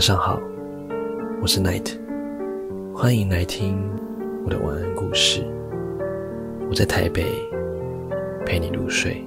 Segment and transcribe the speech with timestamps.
[0.00, 0.40] 晚上好，
[1.42, 1.90] 我是 Night，
[2.94, 3.78] 欢迎来听
[4.46, 5.46] 我的晚安故事。
[6.70, 7.26] 我在台北
[8.46, 9.22] 陪你入睡。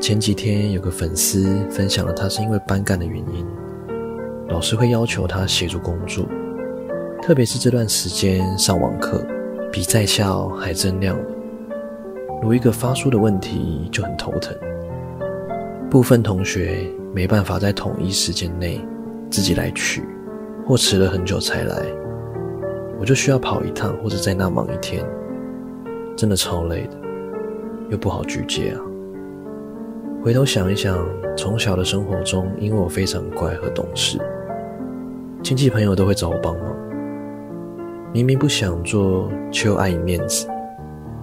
[0.00, 3.46] 前几天有个粉丝分享了，他是因为班干的原因，
[4.48, 6.24] 老师会要求他协助工作，
[7.20, 9.22] 特别是这段时间上网课
[9.70, 11.24] 比在校还增量了。
[12.42, 14.56] 如一个发书的问题就很头疼，
[15.90, 18.80] 部分同学没办法在统一时间内
[19.30, 20.02] 自己来取，
[20.66, 21.76] 或迟了很久才来，
[22.98, 25.04] 我就需要跑一趟或者在那忙一天，
[26.16, 26.96] 真的超累的，
[27.90, 28.80] 又不好拒接啊。
[30.22, 34.18] 回头想一想，从小的生活中，因为我非常乖和懂事，
[35.42, 36.74] 亲戚朋友都会找我帮忙，
[38.14, 40.46] 明明不想做，却又碍于面子，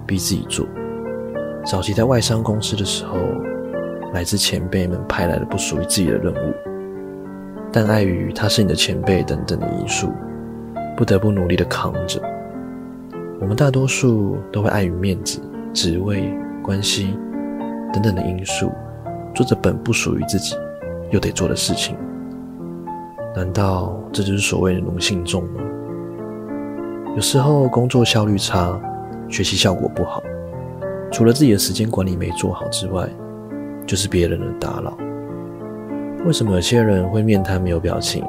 [0.06, 0.68] 逼自己做。
[1.66, 3.18] 早期在外商公司的时候，
[4.14, 6.54] 来自前辈们派来的不属于自己的任务，
[7.72, 10.12] 但碍于他是你的前辈等等的因素，
[10.98, 12.22] 不得不努力的扛着。
[13.40, 15.40] 我们大多数都会碍于面子、
[15.74, 17.16] 职位、关系
[17.94, 18.72] 等等的因素，
[19.34, 20.56] 做着本不属于自己
[21.12, 21.96] 又得做的事情。
[23.36, 25.62] 难道这就是所谓的奴性重吗？
[27.16, 28.80] 有时候工作效率差，
[29.30, 30.22] 学习效果不好。
[31.12, 33.08] 除了自己的时间管理没做好之外，
[33.90, 34.96] 就是别人的打扰。
[36.24, 38.24] 为什么有些人会面瘫没有表情，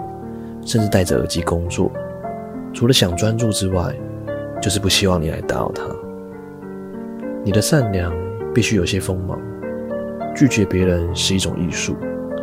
[0.65, 1.93] 甚至戴着耳机工作？
[2.73, 3.95] 除了想专注之外，
[4.59, 5.85] 就是不希望你来打扰他。
[7.45, 8.11] 你的善良
[8.55, 9.39] 必须有些锋芒，
[10.35, 11.95] 拒绝别人是一种艺术。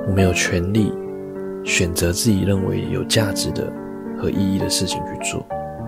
[0.07, 0.93] 我们有权利
[1.63, 3.67] 选择自己认为有价值的
[4.15, 5.43] 和意义的事情去做，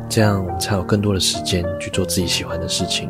[0.09, 3.07] 这样我们才有更多的时间去做自己喜欢的事情。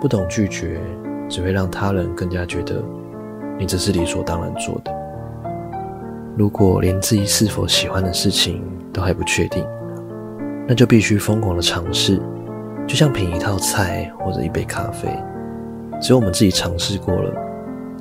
[0.00, 0.80] 不懂拒绝，
[1.28, 2.82] 只会让他人更加觉得
[3.62, 4.92] 你这是理所当然做的。
[6.36, 8.60] 如果连自己是否喜欢的事情
[8.92, 9.64] 都还不确定，
[10.66, 12.20] 那就必须疯狂的尝试，
[12.88, 15.08] 就像品一套菜或者一杯咖啡，
[16.00, 17.32] 只有我们自己尝试过了，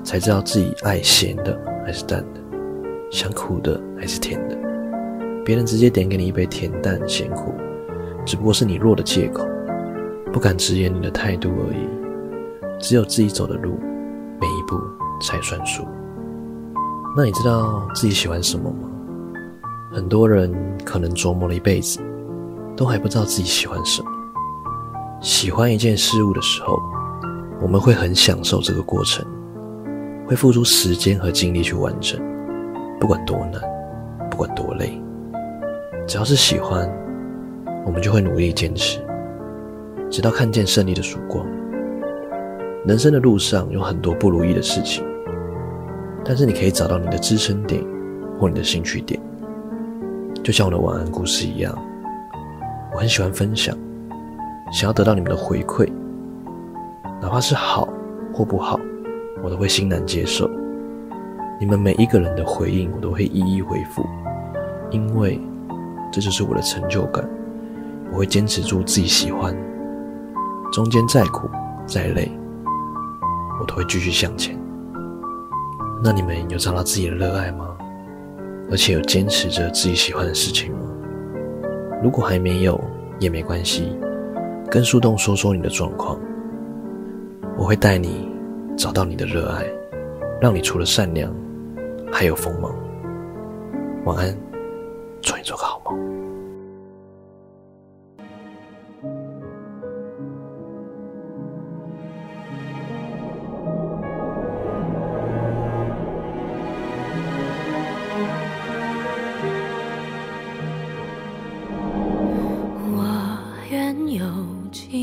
[0.04, 1.56] 才知道自己爱咸的
[1.86, 2.42] 还是淡的，
[3.12, 4.58] 想苦的还是甜的。
[5.46, 7.54] 别人直接点给你一杯甜淡咸苦，
[8.26, 9.46] 只不过是你弱的借口。
[10.34, 11.88] 不敢直言你的态度而已，
[12.80, 13.78] 只有自己走的路，
[14.40, 14.76] 每一步
[15.22, 15.88] 才算数。
[17.16, 18.90] 那你知道自己喜欢什么吗？
[19.94, 20.52] 很多人
[20.86, 22.00] 可能琢磨了一辈子，
[22.78, 24.08] 都还不知道自己喜欢什么。
[25.20, 26.80] 喜欢一件事物的时候，
[27.62, 29.26] 我们会很享受这个过程，
[30.26, 32.20] 会付出时间和精力去完成，
[33.00, 33.62] 不管多难，
[34.30, 35.02] 不管多累，
[36.08, 36.90] 只要是喜欢，
[37.86, 39.00] 我们就会努力坚持。
[40.09, 41.46] 直到看见胜利的曙光。
[42.86, 45.06] 人生的路上有很多不如意的事情，
[46.24, 47.84] 但是你可以找到你的支撑点
[48.40, 49.20] 或你的兴趣点。
[50.44, 51.76] 就像我的晚安故事一样，
[52.94, 53.78] 我很喜欢分享，
[54.72, 55.88] 想要得到你们的回馈，
[57.22, 57.88] 哪怕是好
[58.34, 58.80] 或不好，
[59.44, 60.50] 我都会欣然接受。
[61.59, 64.03] 你们每一个人的回应，我都会一一回复，
[64.90, 65.40] 因为
[66.12, 67.24] 这就是我的成就感。
[68.12, 69.56] 我会坚持住自己喜欢。
[70.74, 71.50] 中间再苦
[71.86, 72.32] 再累，
[73.59, 74.61] 我都会继续向前。
[76.04, 77.78] 那你们有找到自己的热爱吗？
[78.72, 80.80] 而且有坚持着自己喜欢的事情吗？
[82.02, 82.80] 如果还没有，
[83.20, 83.96] 也没关系，
[84.70, 86.20] 跟树洞说说你的状况，
[87.56, 88.28] 我会带你
[88.76, 89.64] 找到你的热爱，
[90.42, 91.32] 让你除了善良，
[92.12, 92.74] 还有锋芒。
[94.06, 94.36] 晚安，
[95.22, 95.64] 做你做个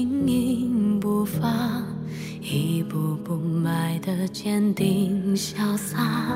[0.09, 1.83] 轻盈步伐。
[2.41, 6.35] 一步步迈得坚定潇洒，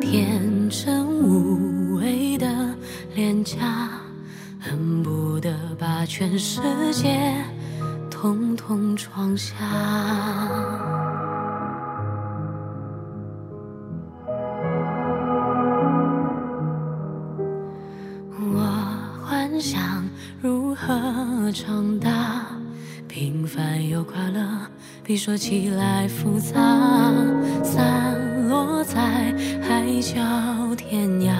[0.00, 2.46] 天真无畏的
[3.14, 3.90] 脸颊，
[4.58, 6.62] 恨不得把全世
[6.92, 7.34] 界
[8.10, 9.54] 统统装下。
[25.04, 26.54] 比说起来复杂。
[27.62, 28.96] 散落在
[29.60, 31.34] 海角天涯，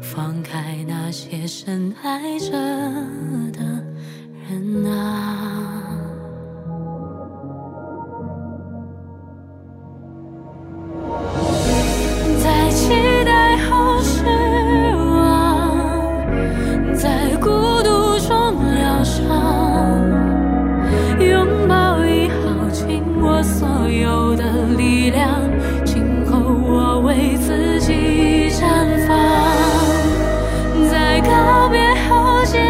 [0.00, 2.50] 放开那些深爱着
[3.52, 3.84] 的
[4.48, 5.59] 人啊。
[24.00, 25.40] 有的力量
[25.84, 29.16] 今后我为自己绽放。
[30.90, 32.60] 在告别后坚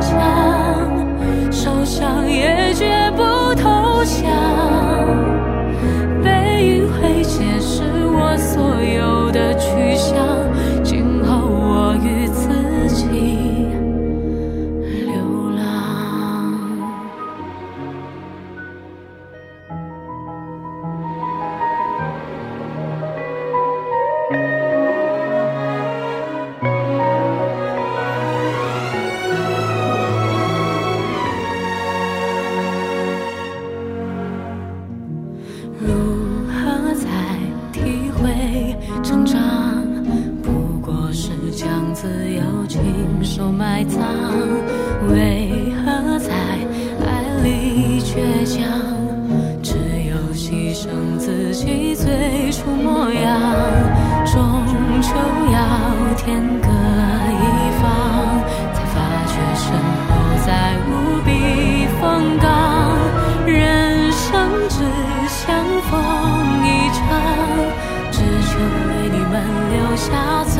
[0.00, 0.10] 强
[1.50, 3.22] 受伤也绝不
[3.54, 4.30] 投降。
[6.22, 7.99] 背影会解释
[42.00, 42.80] 子要亲
[43.22, 44.00] 手埋葬，
[45.10, 48.16] 为何在爱里倔
[48.46, 48.64] 强？
[49.62, 49.74] 只
[50.08, 50.88] 有牺牲
[51.18, 53.38] 自己最初模样，
[54.24, 54.40] 终
[55.02, 55.10] 究
[55.52, 55.60] 要
[56.16, 56.68] 天各
[57.36, 57.44] 一
[57.82, 57.84] 方，
[58.72, 59.68] 才发觉身
[60.08, 60.10] 后
[60.46, 60.48] 再
[60.88, 61.28] 无避
[62.00, 62.00] 风
[62.40, 62.96] 港，
[63.46, 64.80] 人生只
[65.28, 65.44] 相
[65.82, 66.00] 逢
[66.64, 66.66] 一
[66.96, 66.98] 场。
[68.10, 68.58] 只求
[68.88, 69.34] 为你们
[69.72, 70.58] 留下最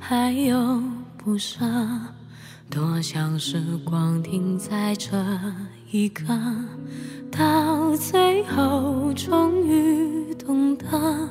[0.00, 0.82] 还有
[1.16, 1.64] 不舍，
[2.70, 5.16] 多想时光停在这
[5.90, 6.24] 一刻，
[7.30, 11.28] 到最后终于懂得，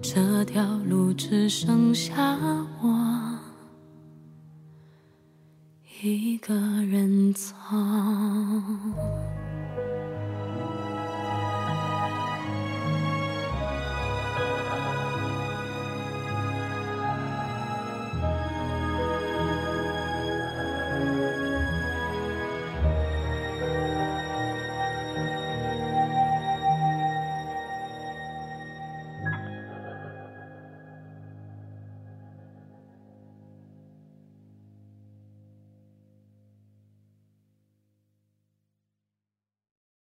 [0.00, 2.36] 这条路只剩下
[2.80, 3.38] 我
[6.02, 7.54] 一个人走。